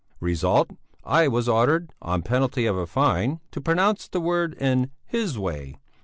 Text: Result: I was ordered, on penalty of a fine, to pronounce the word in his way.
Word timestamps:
Result: 0.19 0.71
I 1.03 1.27
was 1.27 1.47
ordered, 1.47 1.93
on 2.01 2.23
penalty 2.23 2.65
of 2.65 2.75
a 2.75 2.87
fine, 2.87 3.39
to 3.51 3.61
pronounce 3.61 4.07
the 4.07 4.19
word 4.19 4.55
in 4.55 4.89
his 5.05 5.37
way. 5.37 5.75